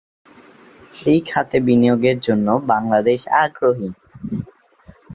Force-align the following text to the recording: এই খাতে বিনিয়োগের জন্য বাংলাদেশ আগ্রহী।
এই 1.03 1.19
খাতে 1.29 1.57
বিনিয়োগের 1.67 2.17
জন্য 2.19 2.47
বাংলাদেশ 2.71 3.21
আগ্রহী। 3.41 3.89